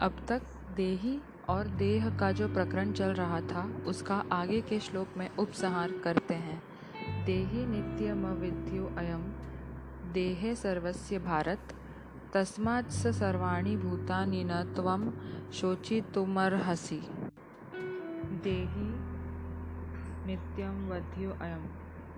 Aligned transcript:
अब 0.00 0.26
तक 0.28 0.42
देही 0.76 1.20
और 1.48 1.66
देह 1.66 2.18
का 2.18 2.32
जो 2.32 2.48
प्रकरण 2.48 2.92
चल 2.92 3.08
रहा 3.08 3.40
था, 3.40 3.82
उसका 3.86 4.24
आगे 4.32 4.60
के 4.60 4.80
श्लोक 4.80 5.08
में 5.16 5.36
उपसंहार 5.36 5.92
करते 5.92 6.34
हैं। 6.34 6.62
देहि 7.24 7.66
नित्यमविद्यो 7.66 8.92
अयम 8.98 9.32
देहे 10.12 10.54
सर्वस्य 10.54 11.18
भारत, 11.18 11.58
तस्मात् 12.32 12.90
स 12.90 13.06
सर्वाणि 13.06 13.76
भूतानि 13.76 14.44
न 14.44 14.62
त्वं 14.62 15.10
शोचितुमर्हसि। 15.52 17.00
देहि 18.44 18.94
नित्यम 20.26 20.88
वध्यो 20.88 21.30
अयम 21.30 21.64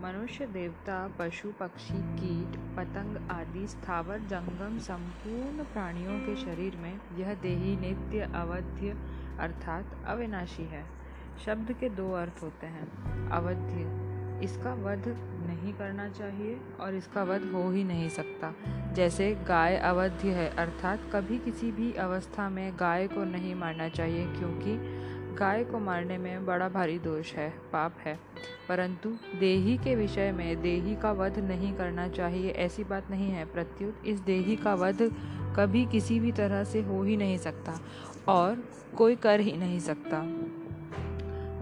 मनुष्य, 0.02 0.46
देवता, 0.46 1.10
पशु, 1.18 1.52
पक्षी, 1.60 1.94
कीट, 1.94 2.56
पतंग 2.76 3.30
आदि 3.30 3.66
स्थावर 3.66 4.18
जंगम 4.18 4.78
संपूर्ण 4.78 5.64
प्राणियों 5.64 6.18
के 6.20 6.36
शरीर 6.36 6.76
में 6.76 7.00
यह 7.16 7.34
देही 7.34 7.76
नित्य, 7.76 8.20
अवध्य 8.20 8.96
अर्थात 9.38 9.84
अविनाशी 10.06 10.62
है। 10.62 10.84
शब्द 11.46 11.72
के 11.72 11.88
दो 11.88 12.12
अर्थ 12.12 12.42
होते 12.42 12.66
हैं। 12.66 12.88
अवध्य, 13.30 14.12
इसका 14.44 14.74
वध 14.74 15.02
नहीं 15.46 15.72
करना 15.74 16.08
चाहिए 16.08 16.60
और 16.80 16.94
इसका 16.94 17.22
वध 17.22 17.50
हो 17.54 17.70
ही 17.70 17.84
नहीं 17.84 18.08
सकता। 18.08 18.54
जैसे 18.92 19.34
गाय 19.34 19.76
अवध्य 19.76 20.30
है, 20.30 20.56
अर्थात 20.56 21.00
कभी 21.12 21.38
किसी 21.38 21.72
भी 21.72 21.92
अवस्था 21.92 22.48
में 22.48 22.72
गाय 22.80 23.08
को 23.08 23.24
नहीं 23.24 23.54
मारना 23.54 23.88
चाहिए 23.88 24.26
क्योंकि 24.26 24.91
गाय 25.32 25.64
को 25.64 25.78
मारने 25.78 26.16
में 26.18 26.46
बड़ा 26.46 26.68
भारी 26.68 26.98
दोष 26.98 27.32
है, 27.32 27.48
पाप 27.72 27.94
है। 28.00 28.18
परंतु 28.68 29.10
देही 29.40 29.76
के 29.78 29.94
विषय 29.94 30.32
में 30.32 30.62
देही 30.62 30.96
का 30.96 31.12
वध 31.12 31.38
नहीं 31.38 31.72
करना 31.72 32.08
चाहिए, 32.08 32.50
ऐसी 32.50 32.84
बात 32.84 33.10
नहीं 33.10 33.30
है 33.30 33.44
प्रत्युत। 33.44 34.02
इस 34.06 34.20
देही 34.20 34.56
का 34.56 34.74
वध 34.74 35.02
कभी 35.56 35.84
किसी 35.86 36.20
भी 36.20 36.32
तरह 36.32 36.64
से 36.64 36.82
हो 36.82 37.02
ही 37.02 37.16
नहीं 37.16 37.38
सकता 37.38 37.78
और 38.28 38.62
कोई 38.96 39.16
कर 39.16 39.40
ही 39.40 39.56
नहीं 39.56 39.80
सकता। 39.80 40.20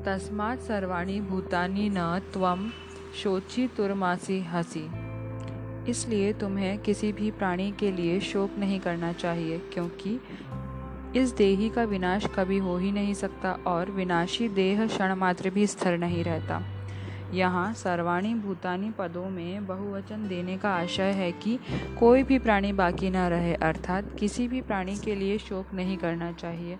तस्मात् 0.04 0.60
सर्वाणी 0.60 1.20
भूतानी 1.20 1.88
न 1.92 2.18
त्वम 2.32 2.70
शोची 3.14 3.68
तुरमासी 3.68 4.40
हसी। 4.40 4.88
इसलिए 5.90 6.32
तुम्हें 6.32 6.78
किसी 6.78 7.12
भी 7.12 7.30
प्राणी 7.30 7.72
के 7.72 7.92
लिए 7.92 8.20
शोक 8.20 8.50
नहीं 8.58 8.80
करना 8.80 9.12
चाहिए, 9.12 9.58
क्योंकि 9.58 10.20
इस 11.16 11.36
देही 11.36 11.68
का 11.68 11.84
विनाश 11.84 12.26
कभी 12.26 12.58
हो 12.58 12.76
ही 12.76 12.92
नहीं 12.92 13.14
सकता 13.14 13.52
और 13.66 13.90
विनाशी 13.90 14.48
देह 14.48 14.86
क्षण 14.86 15.14
मात्र 15.14 15.50
भी 15.50 15.66
स्थिर 15.66 15.98
नहीं 15.98 16.24
रहता। 16.24 16.62
यहाँ 17.34 17.72
सर्वाणी 17.74 18.34
भूतानी 18.34 18.90
पदों 18.90 19.30
में 19.30 19.66
बहुवचन 19.66 20.28
देने 20.28 20.56
का 20.58 20.70
आशय 20.70 21.10
है 21.12 21.32
कि 21.32 21.58
कोई 21.98 22.22
भी 22.22 22.38
प्राणी 22.38 22.72
बाकी 22.72 23.10
न 23.10 23.16
रहे, 23.16 23.54
अर्थात 23.54 24.04
किसी 24.20 24.48
भी 24.48 24.60
प्राणी 24.60 24.96
के 24.96 25.14
लिए 25.14 25.38
शोक 25.38 25.74
नहीं 25.74 25.96
करना 25.96 26.32
चाहिए। 26.32 26.78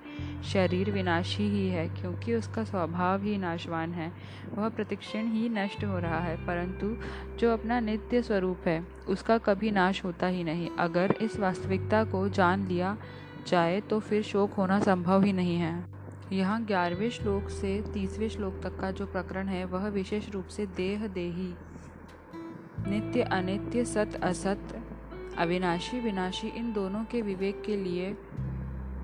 शरीर 0.53 0.91
विनाशी 0.91 1.43
ही 1.43 1.69
है, 1.69 1.89
क्योंकि 1.89 2.35
उसका 2.35 2.65
स्वभाव 2.65 3.23
ही 3.23 3.37
नाशवान 3.39 3.93
है। 3.93 4.13
वह 4.55 4.69
प्रतिक्षण 4.69 5.33
ही 5.33 5.49
नष्ट 5.49 5.85
हो 5.85 5.99
रहा 5.99 6.19
है, 6.19 6.37
परंतु 6.47 6.97
जो 7.39 7.53
अपना 7.53 7.81
नित्य 7.81 8.23
स्वरूप 8.23 8.59
है, 8.67 8.87
उसका 9.09 9.39
कभी 9.39 9.71
नाश 9.71 10.05
होता 10.05 10.27
ही 10.27 10.45
नहीं। 10.45 10.69
अगर 10.79 11.15
इस 11.23 11.41
वास्तविकता 11.41 12.05
को 12.05 12.29
जान 12.29 12.67
लिया 12.67 12.97
जाए 13.47 13.81
तो 13.81 14.01
फिर 14.01 14.23
शोक 14.23 14.53
होना 14.53 14.81
संभव 14.81 15.23
ही 15.23 15.33
नहीं 15.33 15.57
है। 15.57 15.85
यहाँ 16.33 16.65
ग्यारहवें 16.65 17.11
श्लोक 17.11 17.49
से 17.49 17.85
तीसवें 17.95 18.29
श्लोक 18.29 18.61
तक 18.63 18.79
का 18.81 18.91
जो 18.91 19.07
प्रकरण 19.07 19.49
है, 19.49 19.65
वह 19.65 19.89
विशेष 19.89 20.31
रूप 20.31 20.47
से 20.47 20.67
देह 20.67 21.07
देही। 21.07 21.55
नित्य 22.89 23.23
अनित्य 23.23 23.85
सत 23.85 24.21
असत, 24.23 24.83
अविनाशी 25.39 26.01
विनाशी 26.01 26.49
इन 26.49 26.73
दोनों 26.73 27.05
के 27.05 27.23
विवेक 27.23 27.63
के 27.63 27.77
लिए, 27.77 28.17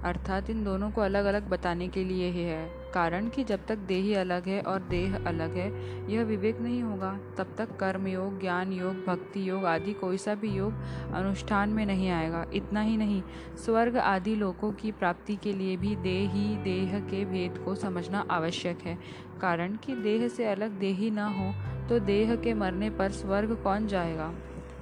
अर्थात 0.04 0.50
इन 0.50 0.64
दोनों 0.64 0.90
को 0.90 1.00
अलग 1.00 1.24
अलग 1.24 1.48
बताने 1.48 1.88
के 1.88 2.04
लिए 2.04 2.30
ही 2.30 2.42
है। 2.42 2.85
कारण 2.96 3.28
कि 3.28 3.44
जब 3.44 3.66
तक 3.66 3.78
देही 3.88 4.14
अलग 4.14 4.46
है 4.48 4.60
और 4.62 4.82
देह 4.82 5.16
अलग 5.26 5.54
है, 5.54 5.68
यह 6.12 6.22
विवेक 6.22 6.60
नहीं 6.60 6.82
होगा। 6.82 7.10
तब 7.38 7.54
तक 7.58 7.76
कर्म 7.76 8.06
योग, 8.06 8.40
ज्ञान 8.40 8.72
योग, 8.72 9.04
भक्ति 9.06 9.48
योग 9.48 9.64
आदि 9.64 9.92
कोई 9.92 10.18
सा 10.18 10.34
भी 10.34 10.50
योग 10.50 11.12
अनुष्ठान 11.14 11.68
में 11.68 11.84
नहीं 11.86 12.10
आएगा। 12.10 12.44
इतना 12.54 12.80
ही 12.80 12.96
नहीं, 12.96 13.22
स्वर्ग 13.64 13.96
आदि 13.96 14.34
लोगों 14.34 14.72
की 14.72 14.92
प्राप्ति 14.92 15.36
के 15.36 15.52
लिए 15.52 15.76
भी 15.76 15.94
देही 15.96 16.56
देह 16.62 16.98
के 17.00 17.24
भेद 17.24 17.58
को 17.58 17.74
समझना 17.74 18.24
आवश्यक 18.30 18.78
है। 18.82 18.98
कारण 19.40 19.76
कि 19.76 19.94
देह 19.96 20.28
से 20.28 20.44
अलग 20.44 20.78
देही 20.78 21.10
न 21.10 21.18
हो 21.30 21.52
तो 21.88 21.98
देह 21.98 22.34
के 22.36 22.54
मरने 22.54 22.90
पर 22.90 23.10
स्वर्ग 23.12 23.54
कौन 23.62 23.86
जाएगा? 23.86 24.32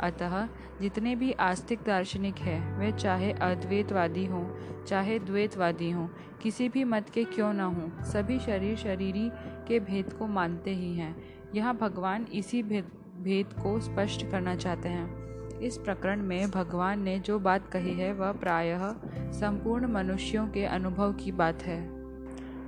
अतः 0.04 0.48
जितने 0.80 1.16
भी 1.16 1.32
आस्तिक 1.32 1.78
दार्शनिक 1.86 2.36
हैं, 2.38 2.78
वे 2.78 2.92
चाहे 2.92 3.32
अद्वैतवादी 3.32 4.26
हों, 4.26 4.46
चाहे 4.84 5.18
द्वैतवादी 5.18 5.90
हों, 5.90 6.08
किसी 6.42 6.68
भी 6.68 6.84
मत 6.84 7.10
के 7.10 7.24
क्यों 7.24 7.52
न 7.52 7.60
हों, 7.60 8.02
सभी 8.02 8.38
शरीर 8.38 8.76
शरीरी 8.76 9.30
के 9.68 9.80
भेद 9.80 10.12
को 10.12 10.26
मानते 10.26 10.70
ही 10.70 10.94
हैं। 10.94 11.16
यह 11.54 11.72
भगवान 11.72 12.26
इसी 12.32 12.62
भेद 12.62 12.84
भेद 13.20 13.46
को 13.46 13.80
स्पष्ट 13.80 14.30
करना 14.30 14.56
चाहते 14.56 14.88
हैं। 14.88 15.24
इस 15.58 15.78
प्रकरण 15.78 16.22
में 16.22 16.50
भगवान 16.50 17.02
ने 17.02 17.18
जो 17.18 17.38
बात 17.38 17.66
कही 17.66 17.94
है, 17.94 18.12
वह 18.12 18.32
प्रायः 18.32 18.94
संपूर्ण 19.16 19.86
मनुष्यों 19.86 20.48
के 20.48 20.64
अनुभव 20.64 21.12
की 21.12 21.32
बात 21.32 21.62
है। 21.62 22.04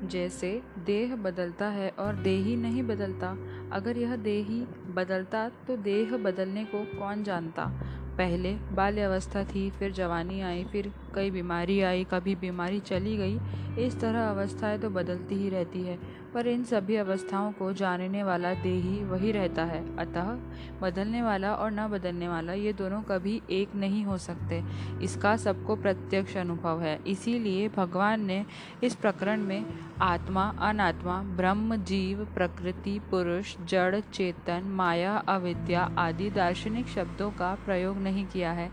जैसे 0.09 0.63
देह 0.87 1.17
बदलता 1.17 1.69
है 1.69 1.91
और 1.91 2.15
देही 2.15 2.57
नहीं 2.57 2.83
बदलता 2.83 3.37
अगर 3.73 3.99
यह 3.99 4.17
देह 4.17 4.47
ही 4.47 4.61
बदलता 4.95 5.49
तो 5.49 5.77
देह 5.77 6.17
बदलने 6.17 6.65
को 6.65 6.99
कौन 6.99 7.23
जानता? 7.23 7.65
पहले 8.19 8.53
बाल्यावस्था 8.53 9.45
थी, 9.45 9.71
फिर 9.71 9.93
जवानी 9.93 10.41
आई, 10.41 10.65
फिर 10.65 10.93
कई 11.15 11.31
बीमारी 11.31 11.81
आई, 11.81 12.05
कभी 12.05 12.35
बीमारी 12.35 12.81
चली 12.81 13.17
गई। 13.17 13.39
इस 13.87 14.01
तरह 14.01 14.31
अवस्थाएँ 14.31 14.79
तो 14.79 14.91
बदलती 14.91 15.35
ही 15.35 15.49
रहती 15.49 15.83
है। 15.83 15.99
पर 16.37 16.47
इन 16.47 16.65
सभी 16.65 16.97
अवस्थाओं 16.97 17.53
को 17.53 17.73
जानने 17.73 18.23
वाला 18.23 18.55
देही 18.55 19.05
वही 19.05 19.33
रहता 19.33 19.65
है। 19.65 19.97
अतः 19.97 20.27
बदलने 20.81 21.23
वाला 21.23 21.55
और 21.55 21.71
न 21.71 21.89
बदलने 21.89 22.29
वाला 22.29 22.53
ये 22.53 22.73
दोनों 22.73 23.03
कभी 23.03 23.43
एक 23.51 23.75
नहीं 23.75 24.05
हो 24.05 24.19
सकते। 24.19 24.63
इसका 25.03 25.37
सबको 25.37 25.77
प्रत्यक्ष 25.77 26.37
अनुभव 26.37 26.81
है। 26.81 27.01
इसीलिए 27.07 27.69
भगवान 27.69 28.25
ने 28.25 28.47
इस 28.85 28.95
प्रकरण 28.95 29.41
में 29.41 29.67
आत्मा, 30.03 30.55
अनात्मा, 30.61 31.23
ब्रह्म, 31.23 31.77
जीव, 31.77 32.25
प्रकृति, 32.35 33.01
पुरुष, 33.11 33.57
जड़, 33.65 34.01
चेतन, 34.01 34.63
माया, 34.67 35.17
अविद्या 35.17 35.91
आदि 35.99 36.31
दार्शनिक 36.31 36.87
शब्दों 36.87 37.31
का 37.31 37.55
प्रयोग 37.55 37.97
नहीं 37.97 38.27
किया 38.27 38.53
है। 38.53 38.71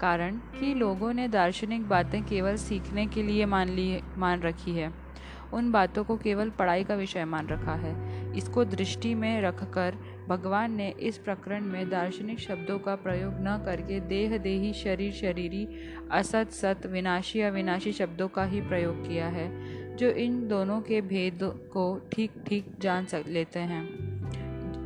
कारण 0.00 0.36
कि 0.36 0.74
लोगों 0.74 1.12
ने 1.12 1.28
दार्शनिक 1.28 1.88
बातें 1.88 2.24
केवल 2.24 2.56
सीखने 2.56 3.06
के 3.06 3.22
लिए 3.22 3.46
मान 3.46 3.68
ली 3.68 4.00
मान 4.18 4.40
रखी 4.40 4.70
है। 4.70 5.05
उन 5.52 5.72
बातों 5.72 6.04
को 6.04 6.16
केवल 6.16 6.50
पढ़ाई 6.50 6.84
का 6.84 6.94
विषय 6.94 7.24
मान 7.24 7.48
रखा 7.48 7.72
है। 7.72 7.94
इसको 8.36 8.64
दृष्टि 8.64 9.14
में 9.14 9.40
रखकर 9.42 9.94
भगवान 10.28 10.72
ने 10.72 10.90
इस 10.90 11.18
प्रकरण 11.18 11.64
में 11.64 11.90
दार्शनिक 11.90 12.38
शब्दों 12.38 12.78
का 12.78 12.94
प्रयोग 12.94 13.32
न 13.34 13.62
करके 13.64 14.00
देह 14.00 14.38
देही, 14.38 14.72
शरीर 14.72 15.12
शरीरी, 15.12 15.68
असत 16.12 16.50
सत, 16.50 16.86
विनाशी, 16.86 17.40
अविनाशी 17.40 17.92
शब्दों 17.92 18.28
का 18.28 18.44
ही 18.44 18.60
प्रयोग 18.60 19.08
किया 19.08 19.28
है, 19.28 19.76
जो 19.96 20.08
इन 20.08 20.48
दोनों 20.48 20.80
के 20.80 21.00
भेद 21.00 21.38
को 21.42 22.08
ठीक 22.12 22.30
ठीक 22.46 22.66
जान 22.80 23.04
सक 23.04 23.24
लेते 23.26 23.58
हैं। 23.58 24.06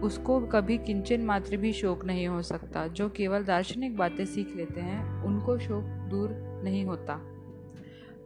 उसको 0.00 0.40
कभी 0.40 0.78
किंचन 0.78 1.20
मात्र 1.20 1.56
भी 1.56 1.72
शोक 1.72 2.04
नहीं 2.04 2.28
हो 2.28 2.42
सकता। 2.42 2.86
जो 2.86 3.08
केवल 3.08 3.44
दार्शनिक 3.44 3.96
बातें 3.96 4.24
सीख 4.24 4.56
लेते 4.56 4.80
हैं, 4.80 5.22
उनको 5.22 5.58
शोक 5.58 5.84
दूर 5.84 6.60
नहीं 6.64 6.84
होता। 6.84 7.20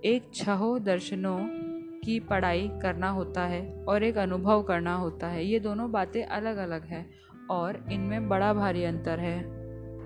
एक 0.04 0.30
छहो 0.34 0.78
दर्शनों 0.78 1.63
की 2.04 2.18
पढ़ाई 2.20 2.68
करना 2.82 3.10
होता 3.10 3.42
है 3.42 3.84
और 3.88 4.02
एक 4.02 4.18
अनुभव 4.18 4.62
करना 4.62 4.94
होता 4.94 5.26
है। 5.26 5.44
ये 5.44 5.60
दोनों 5.60 5.90
बातें 5.92 6.24
अलग 6.24 6.56
अलग 6.56 6.84
हैं 6.84 7.06
और 7.50 7.84
इनमें 7.92 8.28
बड़ा 8.28 8.52
भारी 8.54 8.84
अंतर 8.84 9.20
है। 9.20 9.42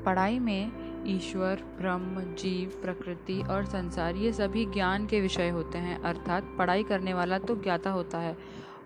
पढ़ाई 0.05 0.39
में 0.39 0.89
ईश्वर, 1.07 1.63
ब्रह्म, 1.81 2.35
जीव, 2.35 2.81
प्रकृति 2.83 3.41
और 3.51 3.65
संसार, 3.65 4.17
ये 4.17 4.33
सभी 4.33 4.65
ज्ञान 4.67 5.07
के 5.07 5.21
विषय 5.21 5.49
होते 5.49 5.79
हैं। 5.79 6.01
अर्थात 6.03 6.55
पढ़ाई 6.59 6.83
करने 6.83 7.15
वाला 7.15 7.39
तो 7.39 7.57
ज्ञाता 7.57 7.91
होता 7.91 8.19
है 8.19 8.37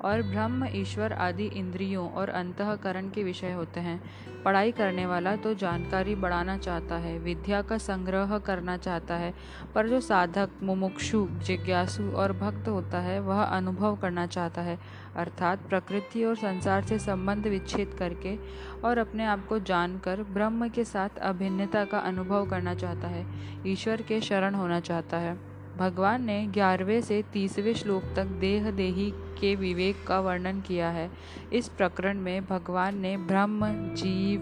और 0.05 0.23
ब्रह्म, 0.23 0.67
ईश्वर 0.73 1.13
आदि 1.13 1.45
इंद्रियों 1.45 2.09
और 2.11 2.29
अंतकरण 2.29 3.11
के 3.11 3.23
विषय 3.23 3.53
होते 3.53 3.81
हैं। 3.81 4.01
पढ़ाई 4.45 4.73
करने 4.73 5.07
वाला 5.07 5.37
तो 5.37 5.55
जानकारी 5.55 6.15
बढ़ाना 6.15 6.57
चाहता 6.59 6.95
है, 6.95 7.19
विद्या 7.19 7.63
का 7.63 7.79
संग्रह 7.79 8.39
करना 8.39 8.77
चाहता 8.77 9.15
है, 9.15 9.35
पर 9.75 9.89
जो 9.89 10.01
साधक, 10.01 10.51
मुमुक्षु, 10.63 11.27
जिज्ञासु 11.31 12.11
और 12.11 12.33
भक्त 12.33 12.69
होता 12.69 12.99
है, 12.99 13.21
वह 13.21 13.43
अनुभव 13.43 13.97
करना 13.97 14.27
चाहता 14.27 14.63
है, 14.63 14.79
अर्थात 15.17 15.69
प्रकृति 15.69 16.25
और 16.25 16.37
संसार 16.37 16.85
से 16.85 16.99
संबंध 16.99 17.47
विच्छेद 17.47 17.95
करके 17.99 18.37
और 18.85 18.99
अपने 18.99 19.25
आप 19.25 19.47
को 19.47 19.59
जानकर 19.59 20.23
ब्रह्म 20.23 20.69
के 20.69 20.85
साथ 20.85 21.19
अभिन्नता 21.19 21.85
का 21.85 21.99
अनुभव 21.99 22.47
करना 22.47 22.75
चाहता 22.75 23.09
है, 23.09 23.27
ईश्वर 23.67 24.03
के 24.03 24.21
शरण 24.21 24.55
होना 24.55 24.81
चाहता 24.81 25.17
है। 25.17 25.52
भगवान 25.77 26.25
ने 26.25 26.47
ग्यारहवें 26.47 27.01
से 27.01 27.25
तीसवें 27.33 27.75
श्लोक 27.75 28.03
तक 28.17 28.25
देह 28.25 28.71
देही 28.71 29.11
के 29.11 29.55
विवेक 29.55 30.07
का 30.07 30.21
वर्णन 30.21 30.61
किया 30.61 30.91
है। 30.91 31.11
इस 31.53 31.69
प्रकरण 31.69 32.19
में 32.19 32.45
भगवान 32.45 32.99
ने 32.99 33.17
ब्रह्म, 33.17 33.73
जीव, 33.95 34.41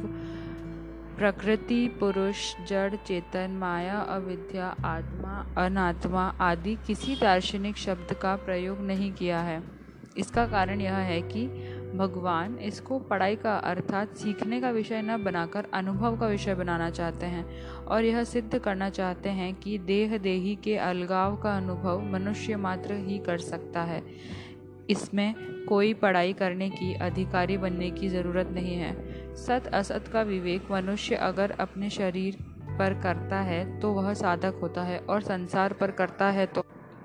प्रकृति, 1.16 1.88
पुरुष, 1.88 2.54
जड़, 2.68 2.94
चेतन, 2.94 3.50
माया, 3.50 3.98
अविद्या, 3.98 4.76
आत्मा, 4.84 5.64
अनात्मा 5.64 6.34
आदि 6.40 6.78
किसी 6.86 7.16
दार्शनिक 7.16 7.76
शब्द 7.76 8.14
का 8.14 8.36
प्रयोग 8.36 8.80
नहीं 8.80 9.12
किया 9.12 9.40
है। 9.40 9.62
इसका 10.18 10.46
कारण 10.46 10.80
यह 10.80 10.94
है 10.94 11.22
कि 11.22 11.69
भगवान 11.94 12.56
इसको 12.58 12.98
पढ़ाई 13.00 13.36
का 13.36 13.56
अर्थात 13.58 14.16
सीखने 14.16 14.60
का 14.60 14.70
विषय 14.70 15.02
न 15.02 15.16
बनाकर 15.24 15.66
अनुभव 15.74 16.16
का 16.16 16.26
विषय 16.26 16.54
बनाना 16.54 16.90
चाहते 16.90 17.26
हैं 17.26 17.44
और 17.84 18.04
यह 18.04 18.22
सिद्ध 18.24 18.58
करना 18.58 18.90
चाहते 18.90 19.28
हैं 19.28 19.54
कि 19.54 19.78
देह 19.78 20.16
देही 20.18 20.54
के 20.56 20.76
अलगाव 20.78 21.36
का 21.36 21.56
अनुभव 21.56 22.02
मनुष्य 22.12 22.56
मात्र 22.56 22.94
ही 22.98 23.18
कर 23.18 23.38
सकता 23.38 23.82
है। 23.82 24.02
इसमें 24.90 25.34
कोई 25.68 25.92
पढ़ाई 25.94 26.32
करने 26.32 26.70
की 26.70 26.94
अधिकारी 27.00 27.56
बनने 27.58 27.90
की 27.90 28.08
ज़रूरत 28.08 28.48
नहीं 28.48 28.76
है। 28.76 28.94
सत 29.36 29.70
असत 29.74 30.08
का 30.12 30.22
विवेक 30.22 30.70
मनुष्य 30.70 31.14
अगर 31.14 31.50
अपने 31.60 31.90
शरीर 31.90 32.36
पर 32.78 33.00
करता 33.02 33.40
है 33.40 33.80
तो 33.80 33.92
वह 33.92 34.12
साधक 34.14 34.58
होता 34.62 34.82
है 34.82 34.98
और 35.00 35.20
संसार 35.22 35.72
पर 35.72 35.90
करता 35.90 36.30
है 36.30 36.46
तो 36.46 36.64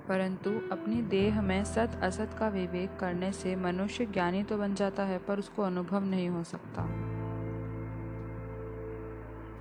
परंतु 0.10 0.52
अपनी 0.72 1.02
देह 1.02 1.42
में 1.42 1.63
सत 1.63 2.00
असत 2.04 2.36
का 2.40 2.48
विवेक 2.48 2.98
करने 3.00 3.31
से 3.31 3.56
मनुष्य 3.56 4.06
ज्ञानी 4.06 4.44
तो 4.44 4.57
बन 4.57 4.75
जाता 4.75 5.04
है, 5.04 5.18
पर 5.18 5.40
उसको 5.40 5.62
अनुभव 5.62 6.04
नहीं 6.04 6.30
हो 6.30 6.44
सकता। 6.44 6.81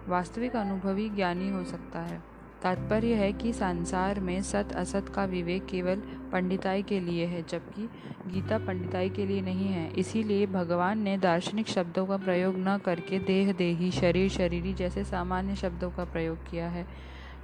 वास्तविक 0.08 0.56
अनुभवी 0.56 1.08
ज्ञानी 1.08 1.50
हो 1.50 1.64
सकता 1.64 2.00
है। 2.00 2.22
तात्पर्य 2.62 3.14
है 3.14 3.32
कि 3.32 3.52
संसार 3.52 4.20
में 4.20 4.42
सत 4.42 4.72
असत 4.72 5.08
का 5.08 5.24
विवेक 5.24 5.66
केवल 5.66 6.02
पंडिताई 6.32 6.82
के 6.82 7.00
लिए 7.00 7.26
है, 7.26 7.44
जबकि 7.48 7.88
गीता 8.26 8.58
पंडिताई 8.58 9.10
के 9.10 9.26
लिए 9.26 9.40
नहीं 9.40 9.68
है। 9.68 9.92
इसीलिए 9.94 10.46
भगवान 10.46 10.98
ने 10.98 11.18
दार्शनिक 11.18 11.68
शब्दों 11.68 12.06
का 12.06 12.16
प्रयोग 12.16 12.54
न 12.58 12.78
करके 12.78 13.18
देह, 13.18 13.52
देही, 13.52 13.90
शरीर, 13.90 14.30
शरीरी 14.30 14.74
जैसे 14.74 15.04
सामान्य 15.04 15.56
शब्दों 15.56 15.90
का 15.90 16.04
प्रयोग 16.04 16.50
किया 16.50 16.68
है, 16.68 16.86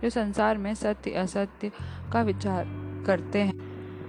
जो 0.02 0.10
संसार 0.10 0.58
में 0.58 0.74
सत्य, 0.74 1.10
असत्य 1.10 1.70
का 2.12 2.22
विचार 2.22 2.89
करते 3.00 3.38
हैं। 3.38 3.58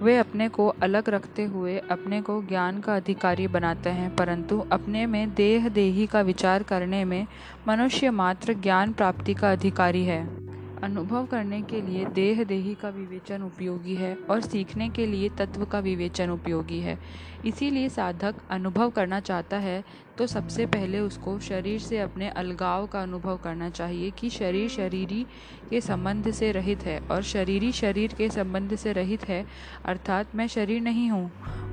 वे 0.02 0.16
अपने 0.18 0.48
को 0.48 0.66
अलग 0.82 1.08
रखते 1.08 1.44
हुए 1.44 1.78
अपने 1.90 2.20
को 2.22 2.42
ज्ञान 2.42 2.80
का 2.80 2.96
अधिकारी 2.96 3.46
बनाते 3.46 3.90
हैं, 3.90 4.14
परंतु 4.16 4.58
अपने 4.72 5.06
में 5.06 5.34
देह 5.34 5.68
देही 5.68 6.06
का 6.06 6.20
विचार 6.20 6.62
करने 6.62 7.04
में 7.04 7.26
मनुष्य 7.68 8.10
मात्र 8.10 8.54
ज्ञान 8.54 8.92
प्राप्ति 8.92 9.34
का 9.34 9.52
अधिकारी 9.52 10.04
है। 10.04 10.22
अनुभव 10.82 11.26
करने 11.26 11.60
के 11.62 11.80
लिए 11.80 12.04
देह 12.04 12.42
देही 12.44 12.74
का 12.74 12.88
विवेचन 12.88 13.42
उपयोगी 13.42 13.94
है 13.94 14.14
और 14.30 14.40
सीखने 14.40 14.88
के 14.88 15.06
लिए 15.06 15.28
तत्व 15.28 15.64
का 15.64 15.78
विवेचन 15.78 16.30
उपयोगी 16.30 16.78
है। 16.78 16.98
इसीलिए 17.44 17.88
साधक 17.88 18.34
अनुभव 18.50 18.90
करना 18.90 19.20
चाहता 19.20 19.56
है 19.56 19.82
तो 20.18 20.26
सबसे 20.26 20.66
पहले 20.66 21.00
उसको 21.00 21.38
शरीर 21.38 21.80
से 21.80 21.98
अपने 21.98 22.28
अलगाव 22.28 22.86
का 22.86 23.02
अनुभव 23.02 23.36
करना 23.36 23.70
चाहिए 23.70 24.10
कि 24.10 24.30
शरीर 24.30 24.68
शरीरी 24.68 25.26
के 25.70 25.80
संबंध 25.80 26.30
से 26.30 26.52
रहित 26.52 26.82
है 26.82 26.98
और 27.00 27.22
शरीरी 27.22 27.72
शरीर 27.72 28.14
के 28.14 28.28
संबंध 28.28 28.76
से 28.76 28.92
रहित 28.92 29.28
है, 29.28 29.46
अर्थात 29.84 30.34
मैं 30.34 30.46
शरीर 30.46 30.80
नहीं 30.80 31.10
हूँ। 31.10 31.30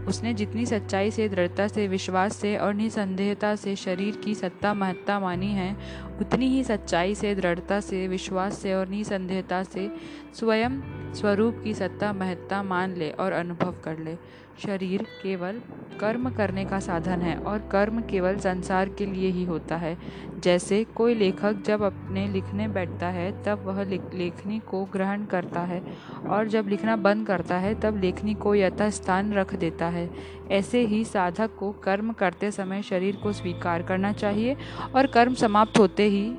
उसने 0.07 0.33
जितनी 0.33 0.65
सच्चाई 0.65 1.12
से, 1.12 1.30
दृढ़ता 1.30 1.68
से, 1.68 1.88
विश्वास 1.88 2.36
से 2.36 2.57
और 2.57 2.74
निसंदेहता 2.74 3.56
से 3.56 3.75
शरीर 3.75 4.15
की 4.15 4.36
सत्ता 4.36 4.74
महत्ता 4.74 5.19
मानी 5.19 5.51
है, 5.53 5.75
उतनी 6.21 6.47
ही 6.47 6.63
सच्चाई 6.63 7.15
से, 7.15 7.36
दृढ़ता 7.36 7.80
से, 7.80 8.07
विश्वास 8.07 8.57
से 8.57 8.74
और 8.74 8.88
निसंदेहता 8.88 9.63
से 9.63 9.91
स्वयं 10.39 10.81
स्वरूप 11.13 11.62
की 11.63 11.74
सत्ता 11.74 12.13
महत्ता 12.13 12.63
मान 12.63 12.95
ले 12.95 13.09
और 13.09 13.31
अनुभव 13.31 13.75
कर 13.83 14.00
ले। 14.00 14.18
शरीर 14.65 15.01
केवल 15.23 15.61
कर्म 16.00 16.29
करने 16.29 16.63
का 16.65 16.79
साधन 16.79 17.21
है 17.21 17.35
और 17.35 17.59
कर्म 17.71 18.01
केवल 18.01 18.38
संसार 18.38 18.89
के 18.89 19.06
लिए 19.06 19.29
ही 19.29 19.44
होता 19.44 19.77
है। 19.77 19.97
जैसे 20.44 20.83
कोई 20.83 21.15
लेखक 21.15 21.61
जब 21.65 21.81
अपने 21.81 22.27
लिखने 22.27 22.67
बैठता 22.67 23.07
है, 23.07 23.31
तब 23.44 23.63
वह 23.65 23.83
लेखनी 23.83 24.59
को 24.59 24.83
ग्रहण 24.85 25.25
करता 25.25 25.59
है 25.59 25.81
और 26.29 26.47
जब 26.47 26.67
लिखना 26.67 26.95
बंद 26.95 27.27
करता 27.27 27.57
है, 27.57 27.73
तब 27.79 27.97
लेखनी 27.97 28.33
को 28.33 28.56
यथास्थान 28.56 29.33
रख 29.33 29.56
देता 29.56 29.85
है। 29.85 30.09
ऐसे 30.51 30.85
ही 30.85 31.03
साधक 31.03 31.55
को 31.55 31.71
कर्म 31.71 32.12
करते 32.13 32.51
समय 32.51 32.81
शरीर 32.81 33.15
को 33.15 33.33
स्वीकार 33.33 33.81
करना 33.81 34.12
चाहिए 34.13 34.55
और 34.95 35.07
कर्म 35.07 35.33
समाप्त 35.33 35.79
होते 35.79 36.03
ही 36.03 36.31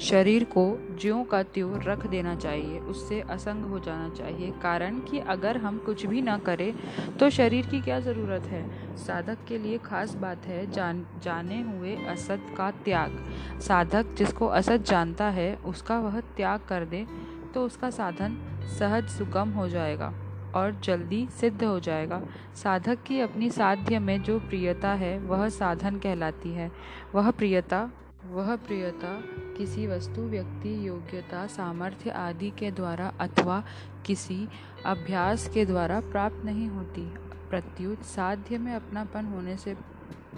शरीर 0.00 0.44
को 0.44 0.64
ज्यों 1.00 1.22
का 1.24 1.42
त्यों 1.44 1.80
रख 1.82 2.06
देना 2.06 2.34
चाहिए, 2.34 2.78
उससे 2.80 3.20
असंग 3.20 3.64
हो 3.64 3.78
जाना 3.78 4.08
चाहिए। 4.08 4.50
कारण 4.62 4.98
कि 5.00 5.18
अगर 5.18 5.56
हम 5.56 5.78
कुछ 5.78 6.04
भी 6.06 6.22
ना 6.22 6.36
करें 6.38 6.72
तो 7.18 7.30
शरीर 7.30 7.66
की 7.66 7.80
क्या 7.80 7.98
ज़रूरत 8.00 8.46
है? 8.46 8.96
साधक 8.96 9.44
के 9.48 9.58
लिए 9.58 9.78
खास 9.78 10.14
बात 10.14 10.46
है 10.46 10.70
जान, 10.70 11.04
जाने 11.22 11.60
हुए 11.62 11.96
असत 12.08 12.46
का 12.56 12.70
त्याग। 12.84 13.18
साधक 13.60 14.14
जिसको 14.14 14.46
असत 14.46 14.84
जानता 14.84 15.28
है, 15.30 15.54
उसका 15.56 15.98
वह 15.98 16.20
त्याग 16.36 16.60
कर 16.68 16.84
दे 16.84 17.06
तो 17.54 17.64
उसका 17.66 17.90
साधन 17.90 18.38
सहज 18.78 19.08
सुगम 19.08 19.50
हो 19.50 19.68
जाएगा 19.68 20.12
और 20.54 20.80
जल्दी 20.84 21.26
सिद्ध 21.30 21.62
हो 21.64 21.78
जाएगा। 21.80 22.20
साधक 22.54 23.02
की 23.02 23.20
अपनी 23.20 23.50
साध्य 23.50 23.98
में 23.98 24.22
जो 24.22 24.38
प्रियता 24.40 24.92
है, 24.94 25.18
वह 25.18 25.48
साधन 25.48 25.98
कहलाती 25.98 26.52
है। 26.52 26.70
वह 27.14 27.30
प्रियता 27.30 27.90
वह 28.32 28.54
प्रियता, 28.56 29.08
किसी 29.56 29.86
वस्तु, 29.86 30.20
व्यक्ति, 30.20 30.88
योग्यता, 30.88 31.46
सामर्थ्य 31.46 32.10
आदि 32.10 32.50
के 32.50 32.70
द्वारा 32.70 33.12
अथवा 33.20 33.62
किसी 34.06 34.48
अभ्यास 34.86 35.48
के 35.48 35.64
द्वारा 35.64 36.00
प्राप्त 36.00 36.44
नहीं 36.44 36.68
होती। 36.68 37.02
प्रत्युत, 37.50 38.02
साध्य 38.02 38.58
में 38.58 38.74
अपनापन 38.74 39.24
होने 39.24 39.56
से 39.56 39.74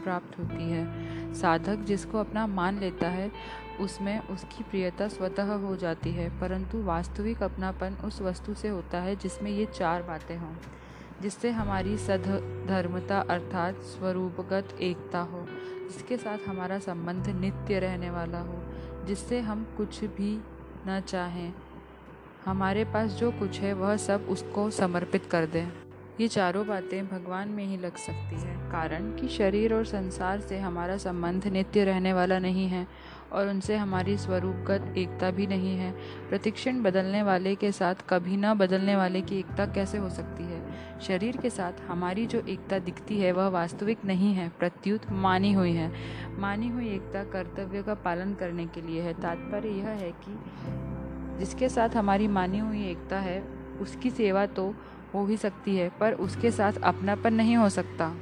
प्राप्त 0.05 0.39
होती 0.39 0.71
है। 0.71 1.35
साधक 1.35 1.85
जिसको 1.85 2.19
अपना 2.19 2.47
मान 2.47 2.79
लेता 2.79 3.09
है, 3.09 3.31
उसमें 3.81 4.19
उसकी 4.29 4.65
प्रियता 4.65 5.09
स्वतः 5.09 5.53
हो 5.57 5.77
जाती 5.77 6.11
है, 6.11 6.29
परंतु 6.41 6.83
वास्तविक 6.83 7.43
अपनापन 7.43 7.97
उस 8.05 8.21
वस्तु 8.23 8.55
से 8.55 8.69
होता 8.69 9.01
है 9.01 9.17
जिसमें 9.17 9.51
ये 9.51 9.67
चार 9.67 10.03
बातें 10.03 10.37
हों, 10.39 10.55
जिससे 11.23 11.51
हमारी 11.51 11.97
सद 11.99 12.27
धर्मता 12.69 13.21
अर्थात 13.21 13.75
स्वरूपगत 13.75 14.77
एकता 14.81 15.21
हो। 15.23 15.47
जिसके 15.85 16.17
साथ 16.17 16.49
हमारा 16.49 16.79
संबंध 16.79 17.29
नित्य 17.31 17.79
रहने 17.79 18.11
वाला 18.11 18.41
हो, 18.41 18.63
जिससे 19.07 19.41
हम 19.41 19.65
कुछ 19.77 20.05
भी 20.05 20.37
न 20.89 21.01
चाहें। 21.01 21.53
हमारे 22.45 22.85
पास 22.85 23.11
जो 23.11 23.31
कुछ 23.31 23.61
है, 23.61 23.73
वह 23.73 23.97
सब 23.97 24.27
उसको 24.29 24.71
समर्पित 24.71 25.27
कर 25.27 25.47
दें। 25.47 25.67
ये 26.21 26.29
चारों 26.29 26.67
बातें 26.67 27.07
भगवान 27.07 27.49
में 27.49 27.65
ही 27.65 27.77
लग 27.77 27.97
सकती 27.97 28.41
है, 28.41 28.57
कारण 28.73 29.11
कि 29.17 29.29
शरीर 29.29 29.75
और 29.75 29.85
संसार 29.85 30.41
से 30.41 30.59
हमारा 30.59 30.97
संबंध 30.97 31.47
नित्य 31.47 31.85
रहने 31.85 32.13
वाला 32.13 32.39
नहीं 32.39 32.67
है 32.69 32.87
और 33.33 33.49
उनसे 33.49 33.77
हमारी 33.77 34.17
स्वरूपगत 34.17 34.95
एकता 34.99 35.31
भी 35.31 35.47
नहीं 35.47 35.77
है। 35.77 35.91
प्रतिक्षण 36.29 36.83
बदलने 36.83 37.23
वाले 37.23 37.55
के 37.55 37.73
साथ 37.73 37.95
कभी 38.09 38.37
न 38.37 38.55
बदलने 38.55 38.97
वाले 38.97 39.21
की 39.21 39.39
एकता 39.39 39.67
कैसे 39.67 39.99
हो 39.99 40.11
सकती 40.11 40.45
है? 40.45 40.64
शरीर 41.03 41.37
के 41.37 41.51
साथ 41.51 41.73
हमारी 41.89 42.27
जो 42.27 42.41
एकता 42.41 42.79
दिखती 42.79 43.21
है, 43.21 43.33
वह 43.33 43.49
वास्तविक 43.49 44.05
नहीं 44.05 44.35
है, 44.35 44.49
प्रत्युत 44.49 45.11
मानी 45.13 45.53
हुई 45.53 45.73
है। 45.73 45.93
मानी 46.39 46.69
हुई 46.69 46.89
एकता 46.89 47.25
कर्तव्य 47.25 47.83
का 47.83 47.95
पालन 47.95 48.35
करने 48.35 48.67
के 48.67 48.81
लिए 48.81 49.03
है। 49.03 49.15
तात्पर्य 49.15 49.69
यह 49.69 49.89
है 49.89 50.11
कि 50.11 50.39
जिसके 51.39 51.69
साथ 51.69 51.89
हमारी 51.89 52.29
मानी 52.29 52.59
हुई 52.59 52.85
एकता 52.87 53.19
है, 53.19 53.43
उसकी 53.81 54.11
सेवा 54.11 54.47
तो 54.47 54.75
हो 55.15 55.27
ही 55.27 55.37
सकती 55.37 55.77
है, 55.77 55.91
पर 56.01 56.13
उसके 56.13 56.51
साथ 56.51 56.73
अपनापन 56.73 57.35
नहीं 57.35 57.57
हो 57.57 57.69
सकता। 57.69 58.15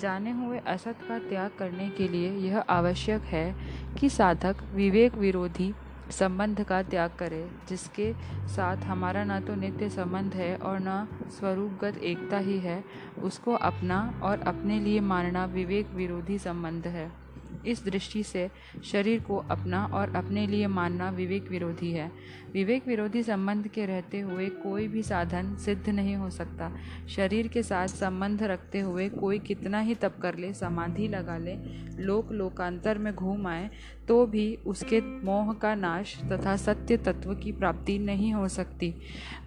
जाने 0.00 0.30
हुए 0.30 0.58
असत 0.58 0.96
का 1.08 1.18
त्याग 1.18 1.50
करने 1.58 1.88
के 1.88 2.08
लिए 2.08 2.32
यह 2.32 2.58
आवश्यक 2.58 3.20
है 3.20 3.54
कि 4.00 4.08
साधक 4.08 4.56
विवेक 4.74 5.14
विरोधी 5.14 5.74
संबंध 6.10 6.62
का 6.62 6.82
त्याग 6.82 7.10
करें, 7.18 7.50
जिसके 7.68 8.12
साथ 8.48 8.76
हमारा 8.76 9.24
ना 9.24 9.40
तो 9.40 9.54
नित्य 9.54 9.88
संबंध 9.90 10.34
है 10.34 10.56
और 10.56 10.78
ना 10.78 11.06
स्वरूपगत 11.30 11.98
एकता 11.98 12.38
ही 12.38 12.58
है, 12.58 12.82
उसको 13.22 13.54
अपना 13.54 14.20
और 14.22 14.40
अपने 14.40 14.80
लिए 14.80 15.00
मानना 15.00 15.44
विवेक 15.44 15.90
विरोधी 15.90 16.38
संबंध 16.38 16.86
है। 16.86 17.23
इस 17.66 17.84
दृष्टि 17.84 18.22
से 18.22 18.48
शरीर 18.84 19.20
को 19.20 19.36
अपना 19.50 19.84
और 19.84 20.14
अपने 20.16 20.46
लिए 20.46 20.66
मानना 20.66 21.10
विवेक 21.10 21.50
विरोधी 21.50 21.90
है। 21.92 22.10
विवेक 22.52 22.86
विरोधी 22.88 23.22
संबंध 23.22 23.68
के 23.68 23.86
रहते 23.86 24.20
हुए 24.20 24.48
कोई 24.62 24.88
भी 24.88 25.02
साधन 25.02 25.54
सिद्ध 25.56 25.88
नहीं 25.88 26.16
हो 26.16 26.30
सकता। 26.30 26.70
शरीर 27.08 27.48
के 27.48 27.62
साथ 27.62 27.86
संबंध 27.86 28.42
रखते 28.42 28.80
हुए 28.80 29.08
कोई 29.08 29.38
कितना 29.38 29.80
ही 29.80 29.94
तप 29.94 30.16
कर 30.22 30.36
ले, 30.36 30.52
समाधि 30.54 31.08
लगा 31.08 31.36
ले, 31.38 31.56
लोक 32.02 32.32
लोकांतर 32.32 32.98
में 32.98 33.14
घूम 33.14 33.46
आए 33.46 33.70
तो 34.08 34.24
भी 34.26 34.54
उसके 34.66 35.00
मोह 35.24 35.52
का 35.52 35.74
नाश 35.74 36.16
तथा 36.32 36.56
सत्य 36.56 36.96
तत्व 36.96 37.34
की 37.34 37.52
प्राप्ति 37.52 37.98
नहीं 37.98 38.32
हो 38.34 38.48
सकती। 38.48 38.94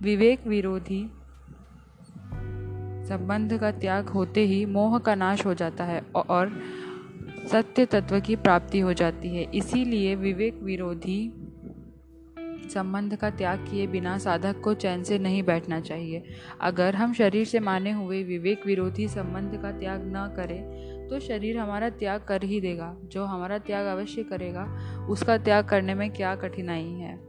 विवेक 0.02 0.48
विरोधी 0.48 1.10
संबंध 3.08 3.58
का 3.58 3.72
त्याग 3.72 4.10
होते 4.10 4.42
ही 4.46 4.66
मोह 4.66 4.98
का 5.00 5.16
नाश 5.16 5.46
हो 5.46 5.54
जाता 5.54 5.84
है 5.84 6.02
और 6.16 6.48
सत्य 7.48 7.86
तत्व 7.86 8.20
की 8.20 8.36
प्राप्ति 8.36 8.80
हो 8.80 8.94
जाती 8.94 9.30
है। 9.30 9.44
इसीलिए 9.52 10.16
विवेक 10.16 10.60
विरोधी 10.64 11.20
संबंध 12.70 13.16
का 13.16 13.30
त्याग 13.30 13.60
किए 13.66 13.86
बिना 13.88 14.18
साधक 14.18 14.60
को 14.62 14.74
चैन 14.74 15.04
से 15.04 15.20
नहीं 15.20 15.44
बैठना 15.44 15.80
चाहिए। 15.82 16.24
अगर 16.62 16.96
हम 16.96 17.14
शरीर 17.14 17.46
से 17.46 17.60
माने 17.60 17.92
हुए 17.92 18.22
विवेक 18.24 18.66
विरोधी 18.66 19.08
संबंध 19.08 19.58
का 19.62 19.72
त्याग 19.72 20.02
न 20.08 20.28
करें 20.38 21.08
तो 21.08 21.20
शरीर 21.20 21.58
हमारा 21.58 21.90
त्याग 21.92 22.26
कर 22.28 22.44
ही 22.44 22.60
देगा। 22.62 22.96
जो 23.04 23.24
हमारा 23.26 23.58
त्याग 23.60 23.86
अवश्य 23.88 24.24
करेगा, 24.24 24.66
उसका 25.10 25.38
त्याग 25.38 25.66
करने 25.66 25.94
में 25.94 26.10
क्या 26.12 26.36
कठिनाई 26.36 26.84
है? 26.84 27.20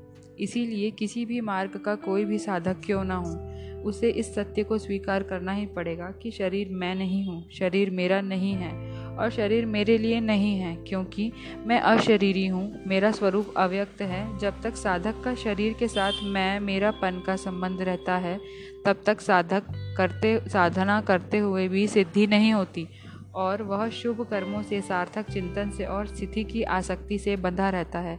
इसीलिए 0.40 0.90
किसी 0.90 1.24
भी 1.24 1.40
मार्ग 1.40 1.76
का 1.76 1.94
कोई 2.00 2.24
भी 2.24 2.38
साधक 2.38 2.80
क्यों 2.84 3.04
ना 3.04 3.16
हो, 3.16 3.36
उसे 3.80 4.10
इस 4.10 4.34
सत्य 4.34 4.62
को 4.64 4.78
स्वीकार 4.78 5.22
करना 5.22 5.52
ही 5.52 5.66
पड़ेगा 5.66 6.10
कि 6.22 6.30
शरीर 6.30 6.68
मैं 6.72 6.94
नहीं 6.94 7.24
हूँ, 7.26 7.42
शरीर 7.50 7.90
मेरा 7.90 8.20
नहीं 8.20 8.52
है। 8.54 8.72
और 9.18 9.30
शरीर 9.30 9.66
मेरे 9.66 9.98
लिए 9.98 10.20
नहीं 10.20 10.58
है, 10.58 10.74
क्योंकि 10.76 11.32
मैं 11.66 11.80
अशरीरी 11.80 12.46
हूँ। 12.46 12.82
मेरा 12.86 13.10
स्वरूप 13.10 13.54
अव्यक्त 13.56 14.02
है। 14.02 14.38
जब 14.38 14.62
तक 14.62 14.76
साधक 14.76 15.22
का 15.24 15.34
शरीर 15.34 15.72
के 15.72 15.88
साथ 15.88 16.12
मैं, 16.22 16.60
मेरा 16.60 16.90
पन 16.90 17.22
का 17.26 17.36
संबंध 17.36 17.82
रहता 17.82 18.16
है, 18.16 18.40
तब 18.86 19.02
तक 19.06 19.20
साधक 19.20 19.62
करते, 19.98 20.38
साधना 20.48 21.00
करते 21.00 21.38
हुए 21.38 21.68
भी 21.68 21.86
सिद्धि 21.86 22.26
नहीं 22.26 22.52
होती, 22.52 22.88
और 23.34 23.62
वह 23.62 23.88
शुभ 23.88 24.26
कर्मों 24.30 24.62
से, 24.62 24.80
सार्थक 24.80 25.30
चिंतन 25.30 25.70
से 25.70 25.84
और 25.84 26.06
स्थिति 26.06 26.44
की 26.44 26.62
आसक्ति 26.62 27.18
से 27.18 27.36
बंधा 27.36 27.68
रहता 27.70 27.98
है। 27.98 28.18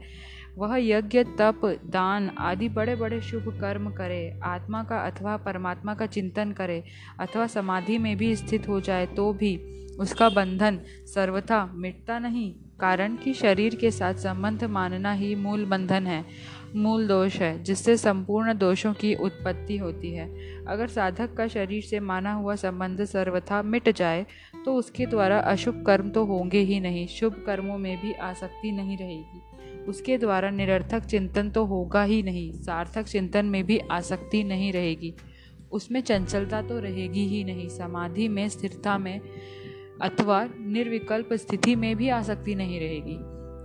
वह 0.58 0.76
यज्ञ, 0.78 1.24
तप, 1.40 1.62
दान 1.86 2.30
आदि 2.40 2.70
बड़े 2.70 2.96
बड़े 2.96 3.22
शुभ 3.22 3.50
कर्म 3.62 3.90
करे, 3.92 4.40
आत्मा 4.44 4.84
का 4.84 5.00
अथवा 5.02 5.36
परमात्मा 5.38 5.94
का 5.94 6.06
चिंतन 6.08 6.52
करे 6.52 6.84
अथवा 7.20 7.48
समाधि 7.48 7.98
में 7.98 8.16
भी 8.18 8.36
स्थित 8.36 8.68
हो 8.68 8.80
जाए 8.82 9.06
तो 9.08 9.32
भी 9.34 9.56
उसका 10.00 10.30
बंधन 10.30 10.80
सर्वथा 11.08 11.66
मिटता 11.76 12.20
नहीं। 12.20 12.52
कारण 12.80 13.16
कि 13.16 13.34
शरीर 13.34 13.76
के 13.76 13.90
साथ 13.92 14.14
संबंध 14.14 14.64
मानना 14.66 15.12
ही 15.14 15.34
मूल 15.36 15.66
बंधन 15.66 16.06
है, 16.08 16.24
मूल 16.76 17.08
दोष 17.08 17.36
है, 17.36 17.52
जिससे 17.64 17.96
संपूर्ण 17.98 18.58
दोषों 18.58 18.94
की 18.94 19.14
उत्पत्ति 19.16 19.78
होती 19.78 20.14
है। 20.14 20.28
अगर 20.66 20.88
साधक 20.88 21.34
का 21.34 21.48
शरीर 21.48 21.84
से 21.84 22.00
माना 22.02 22.34
हुआ 22.34 22.56
संबंध 22.56 23.04
सर्वथा 23.06 23.62
मिट 23.64 23.90
जाए 23.90 24.26
तो 24.66 24.76
उसके 24.76 25.06
द्वारा 25.06 25.40
अशुभ 25.42 25.84
कर्म 25.88 26.10
तो 26.10 26.26
होंगे 26.26 26.60
ही 26.62 26.80
नहीं, 26.80 27.08
शुभ 27.10 27.44
कर्मों 27.46 27.78
में 27.78 27.96
भी 28.02 28.14
आसक्ति 28.14 28.72
नहीं 28.72 28.98
रहेगी। 28.98 29.42
उसके 29.90 30.18
द्वारा 30.18 30.50
निरर्थक 30.50 31.06
चिंतन 31.06 31.50
तो 31.50 31.66
होगा 31.66 32.04
ही 32.04 32.22
नहीं, 32.24 32.52
सार्थक 32.54 33.04
चिंतन 33.04 33.46
में 33.46 33.64
भी 33.64 33.78
आसक्ति 33.92 34.44
नहीं 34.44 34.72
रहेगी। 34.74 35.14
उसमें 35.72 36.02
चंचलता 36.02 36.62
तो 36.62 36.80
रहेगी 36.80 37.26
ही 37.28 37.44
नहीं, 37.44 37.68
समाधि 37.70 38.28
में, 38.28 38.48
स्थिरता 38.50 38.98
में 38.98 39.20
अथवा 40.02 40.44
निर्विकल्प 40.60 41.34
स्थिति 41.34 41.76
में 41.76 41.96
भी 41.96 42.10
आसक्ति 42.10 42.56
नहीं 42.56 42.80
रहेगी। 42.80 43.18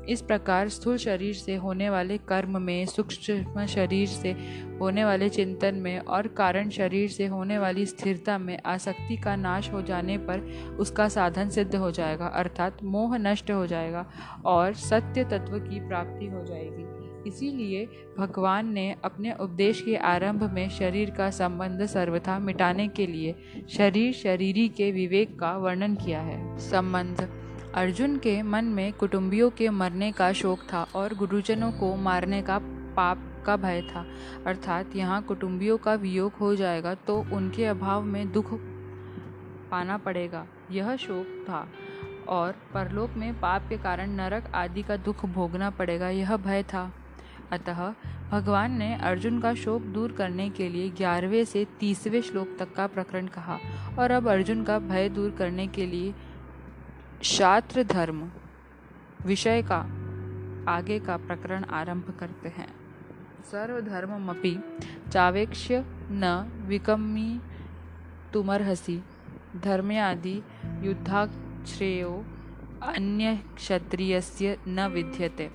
इस 0.08 0.22
प्रकार 0.22 0.68
स्थूल 0.68 0.96
शरीर 0.96 1.34
से 1.34 1.54
होने 1.54 1.90
वाले 1.90 2.18
कर्म 2.18 2.60
में, 2.62 2.86
सूक्ष्म 2.86 3.66
शरीर 3.66 4.06
से 4.08 4.30
होने 4.80 5.04
वाले 5.04 5.28
चिंतन 5.28 5.74
में 5.74 5.98
और 5.98 6.26
कारण 6.28 6.70
शरीर 6.70 7.08
से 7.10 7.26
होने 7.26 7.58
वाली 7.58 7.86
स्थिरता 7.86 8.38
में 8.38 8.58
आसक्ति 8.66 9.16
का 9.16 9.36
नाश 9.36 9.72
हो 9.72 9.82
जाने 9.82 10.18
पर 10.18 10.40
उसका 10.80 11.08
साधन 11.08 11.48
सिद्ध 11.48 11.74
हो 11.74 11.90
जाएगा, 11.90 12.26
अर्थात 12.26 12.82
मोह 12.84 13.16
नष्ट 13.18 13.50
हो 13.50 13.66
जाएगा 13.66 14.06
और 14.44 14.74
सत्य 14.74 15.24
तत्व 15.24 15.58
की 15.60 15.86
प्राप्ति 15.88 16.26
हो 16.26 16.44
जाएगी। 16.44 16.92
इसीलिए 17.28 17.84
भगवान 18.18 18.72
ने 18.72 18.94
अपने 19.04 19.32
उपदेश 19.32 19.80
के 19.80 19.96
आरंभ 19.96 20.42
में 20.52 20.68
शरीर 20.70 21.10
का 21.10 21.30
संबंध 21.30 21.84
सर्वथा 21.86 22.38
मिटाने 22.38 22.88
के 22.88 23.06
लिए 23.06 23.34
शरीर 23.68 24.12
शरीरी 24.12 24.68
के 24.68 24.90
विवेक 24.92 25.38
का 25.38 25.56
वर्णन 25.56 25.94
किया 25.94 26.20
है। 26.20 26.58
संबंध 26.58 27.28
अर्जुन 27.74 28.16
के 28.16 28.42
मन 28.42 28.64
में 28.64 28.92
कुटुंबियों 28.92 29.48
के 29.50 29.68
मरने 29.68 30.10
का 30.12 30.30
शोक 30.32 30.58
था 30.72 30.82
और 30.94 31.14
गुरुजनों 31.14 31.70
को 31.72 31.94
मारने 31.96 32.40
का 32.42 32.58
पाप 32.96 33.22
का 33.46 33.56
भय 33.56 33.80
था। 33.84 34.04
अर्थात 34.46 34.94
यहाँ 34.96 35.20
कुटुंबियों 35.22 35.76
का 35.76 35.94
वियोग 35.94 36.32
हो 36.32 36.54
जाएगा 36.56 36.94
तो 36.96 37.16
उनके 37.32 37.64
अभाव 37.64 38.02
में 38.02 38.30
दुख 38.32 38.52
पाना 39.70 39.96
पड़ेगा। 39.98 40.46
यह 40.70 40.94
शोक 40.96 41.44
था 41.48 41.66
और 42.28 42.54
परलोक 42.74 43.16
में 43.16 43.32
पाप 43.40 43.66
के 43.68 43.78
कारण 43.78 44.10
नरक 44.10 44.50
आदि 44.54 44.82
का 44.82 44.96
दुख 44.98 45.24
भोगना 45.26 45.70
पड़ेगा, 45.70 46.08
यह 46.08 46.36
भय 46.36 46.62
था। 46.64 46.90
अतः 47.52 47.92
भगवान 48.30 48.72
ने 48.72 48.94
अर्जुन 49.02 49.40
का 49.40 49.54
शोक 49.54 49.82
दूर 49.94 50.12
करने 50.12 50.48
के 50.50 50.68
लिए 50.68 50.90
ग्यारहवें 50.90 51.44
से 51.44 51.66
तीसवें 51.80 52.20
श्लोक 52.22 52.56
तक 52.58 52.72
का 52.74 52.86
प्रकरण 52.86 53.26
कहा 53.26 53.58
और 53.98 54.10
अब 54.10 54.28
अर्जुन 54.28 54.62
का 54.64 54.78
भय 54.80 55.08
दूर 55.08 55.30
करने 55.30 55.66
के 55.66 55.86
लिए 55.86 56.14
शास्त्र 57.24 57.82
धर्म 57.82 58.30
विषय 59.26 59.62
का 59.62 59.76
आगे 60.72 61.00
का 61.00 61.16
प्रकरण 61.16 61.64
आरंभ 61.64 62.16
करते 62.20 62.48
हैं। 62.48 62.68
सर्वधर्ममपि 63.44 64.78
चावेक्ष्य 65.12 65.84
न 66.10 66.50
विकमी 66.66 67.40
तुमर्हसि 68.32 69.02
धर्म्यादि 69.64 70.42
युद्धाश्रेयो 70.80 72.24
अन्य 72.82 73.40
क्षत्रियस्य 73.54 74.58
न 74.68 74.86
विद्यते। 74.86 75.50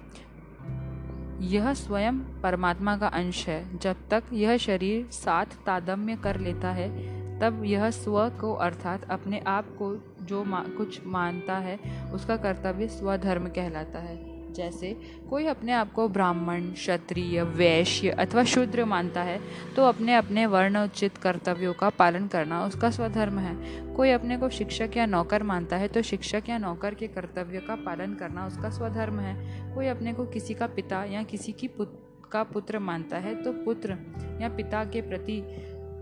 यह 1.45 1.73
स्वयं 1.73 2.19
परमात्मा 2.19 2.97
का 2.97 3.07
अंश 3.07 3.47
है। 3.47 3.77
जब 3.77 3.95
तक 4.09 4.23
यह 4.33 4.57
शरीर 4.57 5.09
साथ 5.11 5.45
तादम्य 5.45 6.15
कर 6.15 6.39
लेता 6.39 6.71
है, 6.71 7.19
तब 7.39 7.63
यह 7.63 7.89
स्व 7.89 8.29
को 8.29 8.53
अर्थात 8.53 9.09
अपने 9.09 9.39
आप 9.39 9.65
को 9.65 10.08
जो 10.29 10.43
मा, 10.43 10.63
कुछ 10.77 11.05
मानता 11.07 11.57
है 11.57 11.79
उसका 12.13 12.37
कर्तव्य 12.37 12.87
स्वधर्म 12.89 13.47
कहलाता 13.49 13.99
है। 13.99 14.17
जैसे 14.49 14.91
कोई 15.29 15.45
अपने 15.45 15.71
आप 15.71 15.91
को 15.93 16.07
ब्राह्मण 16.09 16.61
क्षत्रिय 16.71 17.41
वैश्य 17.43 18.09
अथवा 18.19 18.43
शूद्र 18.43 18.85
मानता 18.85 19.23
है 19.23 19.39
तो 19.75 19.83
अपने 19.83 20.15
अपने 20.15 20.45
वर्ण 20.45 20.77
उचित 20.77 21.17
कर्तव्यों 21.17 21.73
का 21.73 21.89
पालन 21.89 22.27
करना 22.27 22.63
उसका 22.65 22.89
स्वधर्म 22.91 23.39
है। 23.39 23.55
कोई 23.95 24.11
अपने 24.11 24.37
को 24.37 24.49
शिक्षक 24.49 24.97
या 24.97 25.05
नौकर 25.05 25.43
मानता 25.43 25.77
है 25.77 25.87
तो 25.87 26.01
शिक्षक 26.01 26.49
या 26.49 26.57
नौकर 26.57 26.93
के 26.93 27.07
कर्तव्य 27.07 27.59
का 27.59 27.75
पालन 27.75 28.15
करना 28.15 28.47
उसका 28.47 28.69
स्वधर्म 28.69 29.19
है। 29.19 29.73
कोई 29.75 29.87
अपने 29.87 30.13
को 30.13 30.25
किसी 30.25 30.53
का 30.53 30.67
पिता 30.67 31.03
या 31.05 31.23
किसी 31.23 31.51
की 31.51 31.67
पुत्र 31.67 32.27
का 32.31 32.43
पुत्र 32.43 32.79
मानता 32.79 33.17
है 33.17 33.35
तो 33.35 33.51
पुत्र 33.63 33.97
या 34.41 34.49
पिता 34.49 34.83
के 34.85 35.01
प्रति 35.01 35.41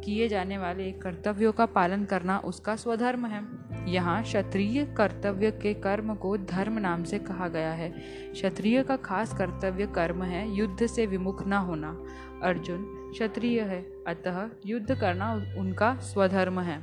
किए 0.06 0.28
जाने 0.28 0.58
वाले 0.58 0.92
कर्तव्यों 0.92 1.52
का 1.52 1.66
पालन 1.66 2.04
करना 2.06 2.40
उसका 2.46 2.76
स्वधर्म 2.76 3.26
है। 3.26 3.42
यहाँ 3.88 4.22
क्षत्रिय 4.24 4.84
कर्तव्य 4.98 5.52
के 5.52 5.74
कर्म 5.74 6.14
को 6.16 6.36
धर्म 6.38 6.78
नाम 6.80 7.04
से 7.04 7.20
कहा 7.20 7.48
गया 7.48 7.72
है। 7.72 7.90
क्षत्रिय 8.34 8.84
का 8.84 8.96
खास 8.96 9.34
कर्तव्य 9.34 9.86
कर्म 9.86 10.24
है 10.24 10.48
युद्ध 10.56 10.86
से 10.86 11.06
विमुख 11.06 11.48
न 11.48 11.54
होना। 11.54 11.96
अर्जुन, 12.44 12.84
क्षत्रिय 13.14 13.62
है, 13.62 13.82
अतः 14.08 14.50
युद्ध 14.66 14.96
करना 14.96 15.34
उनका 15.58 15.96
स्वधर्म 16.04 16.60
है। 16.60 16.80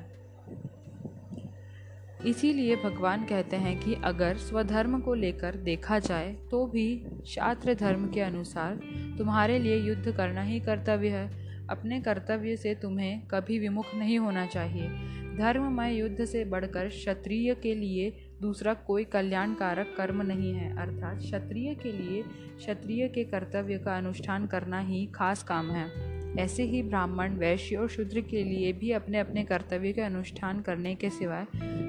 इसीलिए 2.27 2.77
भगवान 2.77 3.25
कहते 3.25 3.57
हैं 3.57 3.79
कि 3.81 3.95
अगर 4.05 4.37
स्वधर्म 4.37 5.01
को 5.01 5.15
लेकर 5.15 5.55
देखा 5.55 5.99
जाए 5.99 6.33
तो 6.51 6.67
भी 6.67 6.87
शास्त्र 7.27 7.75
धर्म 7.75 8.09
के 8.09 8.21
अनुसार 8.21 8.79
तुम्हारे 9.19 9.59
लिए 9.59 9.77
युद्ध 9.79 10.13
करना 10.13 10.43
ही 10.43 10.61
कर्तव्य 10.61 11.09
है। 11.09 11.44
अपने 11.71 12.01
कर्तव्य 12.01 12.57
से 12.57 12.75
तुम्हें 12.75 13.21
कभी 13.27 13.59
विमुख 13.59 13.95
नहीं 13.95 14.19
होना 14.19 14.47
चाहिए। 14.47 14.89
धर्ममय 15.37 15.95
युद्ध 15.95 16.25
से 16.25 16.45
बढ़कर 16.45 16.89
क्षत्रिय 16.89 17.55
के 17.55 17.75
लिए 17.75 18.31
दूसरा 18.43 18.75
कोई 18.75 19.05
कल्याणकारक 19.05 19.95
कर्म 19.97 20.23
नहीं 20.23 20.53
है, 20.55 20.77
अर्थात 20.77 21.19
क्षत्रिय 21.19 21.75
के 21.75 21.93
लिए 21.93 22.23
क्षत्रिय 22.57 23.09
के 23.09 23.25
कर्तव्य 23.25 23.79
का 23.79 23.97
अनुष्ठान 23.97 24.47
करना 24.47 24.81
ही 24.81 25.07
खास 25.07 25.43
काम 25.43 25.71
है। 25.71 26.15
ऐसे 26.39 26.63
ही 26.63 26.83
ब्राह्मण, 26.83 27.35
वैश्य 27.35 27.77
और 27.77 27.89
शूद्र 27.89 28.21
के 28.21 28.45
लिए 28.45 28.73
भी 28.73 28.91
अपने 28.91 29.19
अपने 29.19 29.45
कर्तव्य 29.45 29.93
के 29.93 30.01
अनुष्ठान 30.01 30.61
करने 30.61 30.95
के 30.95 31.11
सिवाय 31.11 31.47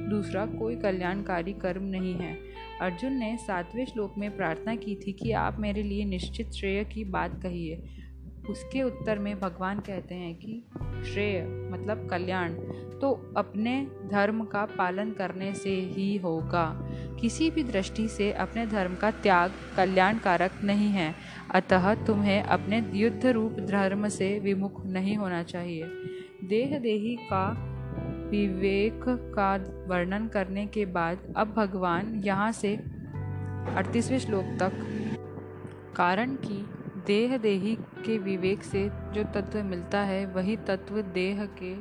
दूसरा 0.10 0.46
कोई 0.46 0.75
कल्याणकारी 0.75 1.53
कर्म 1.53 1.84
नहीं 1.84 2.13
है। 2.13 2.38
अर्जुन 2.82 3.13
ने 3.13 3.38
सातवें 3.38 3.86
श्लोक 3.86 4.15
में 4.17 4.36
प्रार्थना 4.38 4.75
की 4.75 4.96
थी 4.96 5.12
कि 5.12 5.32
आप 5.32 5.60
मेरे 5.60 5.84
लिए 5.84 6.05
निश्चित 6.05 6.51
श्रेय 6.51 6.84
की 6.84 7.03
बात 7.03 7.41
कहिए। 7.44 7.84
उसके 8.50 8.82
उत्तर 8.84 9.20
में 9.20 9.40
भगवान 9.40 9.80
कहते 9.80 10.16
हैं 10.16 10.34
कि 10.36 10.64
श्रेय 11.06 11.42
मतलब 11.72 12.08
कल्याण 12.10 12.54
तो 13.02 13.12
अपने 13.38 13.75
धर्म 14.12 14.44
का 14.44 14.66
पालन 14.78 15.12
करने 15.12 15.54
से 15.54 15.70
ही 15.70 16.16
होगा। 16.18 16.66
किसी 17.22 17.50
भी 17.52 17.64
दृष्टि 17.64 18.08
से 18.08 18.32
अपने 18.34 18.66
धर्म 18.68 18.96
का 18.96 19.12
त्याग 19.12 19.52
कल्याणकारक 19.78 20.52
नहीं 20.64 20.90
है। 20.90 21.14
अतः 21.52 21.94
तुम्हें 22.06 22.42
अपने 22.44 22.84
युद्ध 22.94 23.25
रूप 23.25 23.60
धर्म 23.70 24.08
से 24.10 24.38
विमुख 24.40 24.86
नहीं 24.86 25.16
होना 25.18 25.44
चाहिए। 25.44 25.90
देह 26.44 26.78
देही 26.80 27.16
का 27.24 27.48
विवेक 28.32 29.04
का 29.36 29.56
वर्णन 29.88 30.28
करने 30.28 30.66
के 30.68 30.86
बाद 30.86 31.34
अब 31.38 31.54
भगवान 31.54 32.14
यहाँ 32.25 32.52
से 32.52 32.75
अड़तीसवें 33.75 34.20
श्लोक 34.20 34.46
तक, 34.60 34.72
कारण 35.96 36.36
की 36.36 36.66
देह 37.06 37.38
देही 37.38 37.76
के 37.76 38.18
विवेक 38.18 38.64
से 38.64 38.90
जो 39.14 39.24
तत्व 39.34 39.64
मिलता 39.64 40.00
है, 40.00 40.26
वही 40.26 40.56
तत्व 40.58 41.02
देह 41.14 41.46
के 41.62 41.76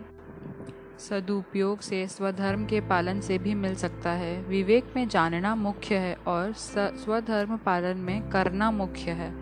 सदुपयोग 0.99 1.81
से, 1.81 2.07
स्वधर्म 2.07 2.64
के 2.66 2.81
पालन 2.81 3.21
से 3.21 3.38
भी 3.38 3.54
मिल 3.54 3.75
सकता 3.75 4.11
है। 4.11 4.43
विवेक 4.43 4.93
में 4.97 5.09
जानना 5.09 5.54
मुख्य 5.54 5.97
है 5.97 6.14
और 6.26 6.52
स्वधर्म 6.57 7.57
पालन 7.57 7.99
में 7.99 8.28
करना 8.31 8.71
मुख्य 8.71 9.11
है। 9.11 9.33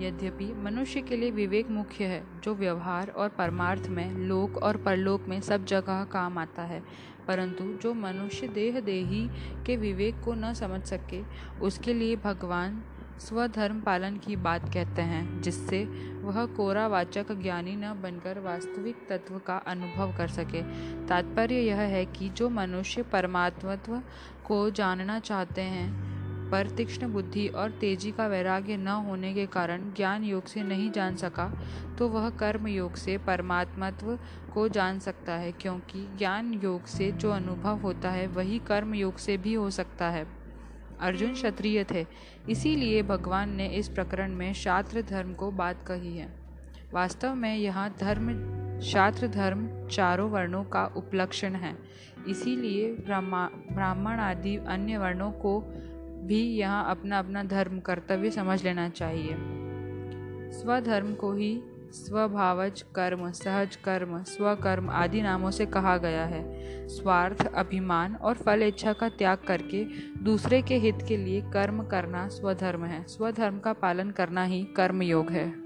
यद्यपि 0.00 0.52
मनुष्य 0.54 1.00
के 1.00 1.16
लिए 1.16 1.30
विवेक 1.30 1.70
मुख्य 1.70 2.04
है, 2.04 2.22
जो 2.44 2.54
व्यवहार 2.54 3.08
और 3.08 3.28
परमार्थ 3.28 3.88
में, 3.88 4.14
लोक 4.18 4.56
और 4.56 4.76
परलोक 4.76 5.28
में 5.28 5.40
सब 5.40 5.64
जगह 5.64 6.04
काम 6.04 6.38
आता 6.38 6.62
है, 6.62 6.82
परंतु 7.28 7.64
जो 7.82 7.94
मनुष्य 7.94 8.48
देह 8.48 8.80
देही 8.80 9.28
के 9.66 9.76
विवेक 9.76 10.20
को 10.24 10.34
न 10.34 10.52
समझ 10.54 10.82
सके, 10.82 11.22
उसके 11.60 11.94
लिए 11.94 12.16
भगवान 12.16 12.82
स्वधर्म 13.20 13.80
पालन 13.80 14.16
की 14.16 14.36
बात 14.36 14.64
कहते 14.74 15.02
हैं, 15.02 15.40
जिससे 15.42 15.84
वह 16.22 16.44
कोरा 16.46 16.86
वाचक 16.86 17.32
ज्ञानी 17.32 17.76
न 17.76 17.92
बनकर 18.02 18.38
वास्तविक 18.38 19.06
तत्व 19.08 19.38
का 19.38 19.56
अनुभव 19.66 20.16
कर 20.16 20.28
सके। 20.28 20.62
तात्पर्य 21.06 21.60
यह 21.60 21.80
है 21.88 22.04
कि 22.06 22.28
जो 22.30 22.48
मनुष्य 22.50 23.02
परमात्मत्व 23.02 24.00
को 24.44 24.68
जानना 24.70 25.18
चाहते 25.20 25.62
हैं, 25.62 26.12
पर 26.50 26.68
तीक्ष्ण 26.70 27.12
बुद्धि 27.12 27.46
और 27.48 27.70
तेज़ी 27.70 28.10
का 28.12 28.26
वैराग्य 28.26 28.76
न 28.76 28.88
होने 29.06 29.32
के 29.34 29.46
कारण 29.46 29.92
ज्ञान 29.96 30.24
योग 30.24 30.46
से 30.46 30.62
नहीं 30.62 30.90
जान 30.90 31.16
सका 31.16 31.50
तो 31.98 32.08
वह 32.08 32.28
कर्म 32.30 32.66
योग 32.68 32.96
से 32.96 33.16
परमात्मत्व 33.18 34.18
को 34.54 34.68
जान 34.68 34.98
सकता 34.98 35.32
है, 35.32 35.52
क्योंकि 35.52 36.06
ज्ञान 36.18 36.52
योग 36.54 36.86
से 36.86 37.10
जो 37.12 37.30
अनुभव 37.30 37.78
होता 37.78 38.10
है, 38.10 38.26
वही 38.26 38.58
कर्म 38.58 38.94
योग 38.94 39.16
से 39.16 39.36
भी 39.36 39.54
हो 39.54 39.70
सकता 39.70 40.10
है। 40.10 40.26
अर्जुन 41.00 41.32
क्षत्रिय 41.32 41.84
थे। 41.84 42.06
इसीलिए 42.48 43.02
भगवान 43.02 43.54
ने 43.54 43.66
इस 43.66 43.88
प्रकरण 43.88 44.34
में 44.34 44.52
शास्त्र 44.54 45.02
धर्म 45.02 45.34
को 45.34 45.50
बात 45.50 45.84
कही 45.86 46.16
है। 46.16 46.28
वास्तव 46.92 47.34
में 47.34 47.56
यह 47.56 47.88
धर्म, 47.88 48.80
शास्त्र 48.80 49.28
धर्म 49.28 49.88
चारों 49.88 50.30
वर्णों 50.30 50.64
का 50.64 50.84
उपलक्षण 50.86 51.54
है। 51.54 51.76
इसीलिए 52.28 52.92
ब्राह्मण 52.92 54.18
आदि 54.18 54.56
अन्य 54.56 54.98
वर्णों 54.98 55.30
को 55.32 55.60
भी 56.22 56.42
यहाँ 56.56 56.90
अपना 56.90 57.18
अपना 57.18 57.42
धर्म, 57.42 57.80
कर्तव्य 57.80 58.30
समझ 58.30 58.64
लेना 58.64 58.88
चाहिए। 58.88 59.36
स्वधर्म 60.52 61.14
को 61.14 61.32
ही 61.32 61.62
स्वभावज 61.94 62.82
कर्म, 62.82 63.30
सहज 63.30 63.76
कर्म, 63.76 64.22
स्वकर्म 64.22 64.90
आदि 64.90 65.22
नामों 65.22 65.50
से 65.50 65.66
कहा 65.66 65.96
गया 65.96 66.24
है। 66.24 66.44
स्वार्थ, 66.88 67.54
अभिमान 67.54 68.14
और 68.14 68.34
फल 68.34 68.62
इच्छा 68.62 68.92
का 68.92 69.08
त्याग 69.08 69.38
करके 69.38 69.84
दूसरे 70.22 70.62
के 70.62 70.74
हित 70.74 70.98
के 71.08 71.16
लिए 71.16 71.40
कर्म 71.40 71.82
करना 71.82 72.28
स्वधर्म 72.28 72.84
है। 72.84 73.04
स्वधर्म 73.04 73.58
का 73.58 73.72
पालन 73.72 74.10
करना 74.10 74.44
ही 74.44 74.64
कर्म 74.64 75.02
योग 75.02 75.30
है। 75.30 75.63